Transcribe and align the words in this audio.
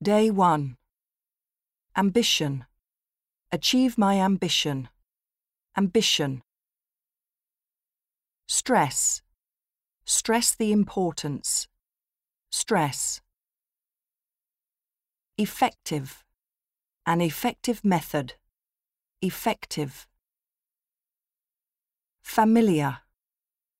Day 0.00 0.30
1. 0.30 0.76
Ambition. 1.96 2.66
Achieve 3.50 3.98
my 3.98 4.20
ambition. 4.20 4.88
Ambition. 5.76 6.40
Stress. 8.46 9.22
Stress 10.04 10.54
the 10.54 10.70
importance. 10.70 11.66
Stress. 12.52 13.20
Effective. 15.36 16.22
An 17.04 17.20
effective 17.20 17.84
method. 17.84 18.34
Effective. 19.20 20.06
Familiar. 22.22 22.98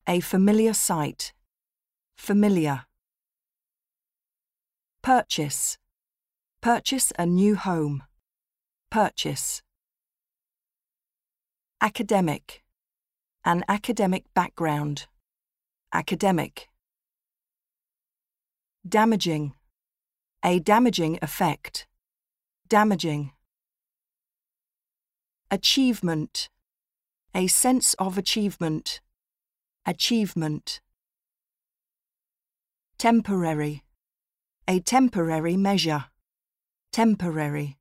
A 0.09 0.19
familiar 0.19 0.73
sight. 0.75 1.32
Familiar. 2.16 2.87
Purchase. 5.00 5.79
Purchase 6.61 7.13
a 7.17 7.25
new 7.25 7.55
home. 7.55 8.03
Purchase. 8.91 9.62
Academic. 11.80 12.65
An 13.45 13.65
academic 13.69 14.25
background. 14.35 15.07
Academic. 15.93 16.69
Damaging. 18.87 19.55
A 20.45 20.59
damaging 20.59 21.21
effect. 21.23 21.87
Damaging. 22.69 23.30
Achievement. 25.52 26.49
A 27.37 27.47
sense 27.47 27.95
of 27.95 28.19
achievement. 28.19 29.01
Achievement. 29.87 30.80
Temporary. 32.99 33.85
A 34.66 34.80
temporary 34.80 35.57
measure. 35.57 36.07
Temporary. 36.92 37.78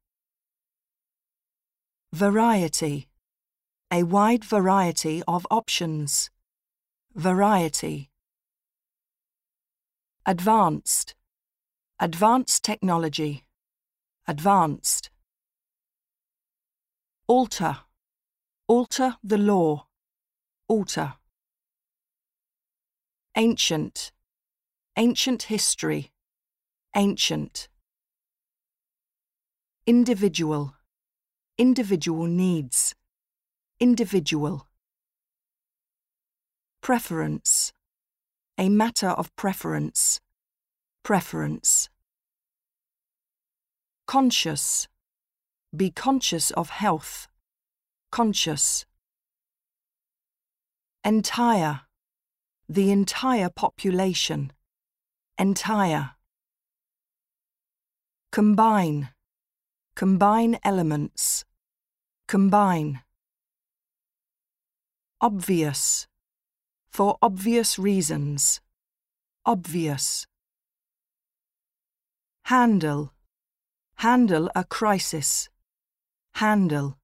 Variety. 2.14 3.08
A 3.92 4.04
wide 4.04 4.44
variety 4.44 5.24
of 5.28 5.48
options. 5.50 6.30
Variety. 7.16 8.10
Advanced. 10.26 11.16
Advanced 12.00 12.64
technology. 12.64 13.46
Advanced. 14.28 15.10
Alter. 17.28 17.78
Alter 18.68 19.16
the 19.24 19.38
law. 19.38 19.88
Alter. 20.68 21.14
Ancient. 23.36 24.12
Ancient 24.98 25.44
history. 25.44 26.12
Ancient. 26.96 27.70
Individual. 29.88 30.76
Individual 31.58 32.26
needs. 32.26 32.94
Individual. 33.80 34.68
Preference. 36.82 37.72
A 38.58 38.68
matter 38.68 39.08
of 39.08 39.34
preference. 39.38 40.20
Preference. 41.04 41.88
Conscious. 44.08 44.90
Be 45.74 45.90
conscious 45.90 46.52
of 46.52 46.70
health. 46.70 47.30
Conscious. 48.12 48.86
Entire. 51.06 51.84
The 52.68 52.92
entire 52.92 53.50
population. 53.50 54.52
Entire. 55.38 56.16
Combine. 58.34 59.12
Combine 59.98 60.60
elements. 60.64 61.44
Combine. 62.28 63.02
Obvious. 65.20 66.06
For 66.88 67.18
obvious 67.20 67.80
reasons. 67.80 68.62
Obvious. 69.44 70.28
Handle. 72.44 73.12
Handle 73.96 74.52
a 74.54 74.64
crisis. 74.66 75.50
Handle. 76.36 77.00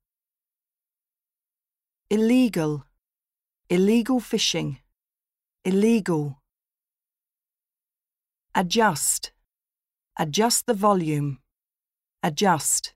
Illegal. 2.12 2.86
Illegal 3.72 4.20
fishing. 4.20 4.78
Illegal. 5.66 6.38
Adjust. 8.54 9.32
Adjust 10.16 10.68
the 10.68 10.76
volume. 10.76 11.40
Adjust. 12.26 12.94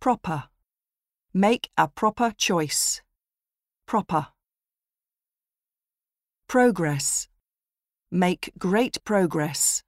Proper. 0.00 0.44
Make 1.32 1.70
a 1.78 1.86
proper 1.86 2.32
choice. 2.36 3.02
Proper. 3.86 4.26
Progress. 6.48 7.28
Make 8.10 8.52
great 8.58 8.98
progress. 9.04 9.84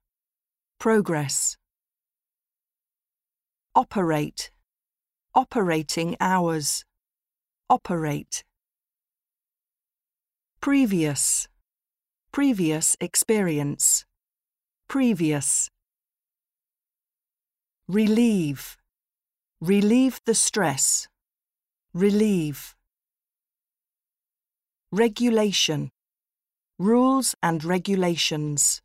Progress. 0.79 1.57
Operate. 3.75 4.51
Operating 5.35 6.15
hours. 6.21 6.85
Operate. 7.69 8.45
Previous. 10.61 11.49
Previous 12.31 12.95
experience. 13.01 14.05
Previous. 14.87 15.69
Relieve. 17.89 18.77
Relieve 19.61 20.19
the 20.25 20.33
stress. 20.33 21.07
Relieve. 21.93 22.75
Regulation. 24.91 25.91
Rules 26.77 27.33
and 27.41 27.63
regulations. 27.63 28.81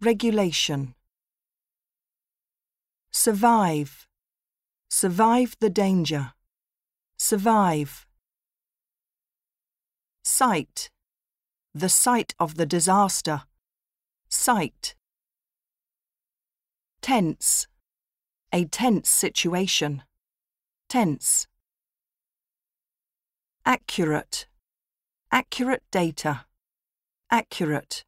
Regulation. 0.00 0.94
Survive. 3.10 4.06
Survive 4.88 5.56
the 5.58 5.70
danger. 5.70 6.32
Survive. 7.18 8.06
Site. 10.22 10.90
The 11.74 11.88
site 11.88 12.36
of 12.38 12.54
the 12.54 12.66
disaster. 12.66 13.42
Site. 14.28 14.94
Tense. 17.00 17.66
A 18.54 18.66
tense 18.66 19.08
situation. 19.08 20.02
Tense. 20.88 21.46
Accurate. 23.64 24.46
Accurate 25.30 25.82
data. 25.90 26.44
Accurate. 27.30 28.04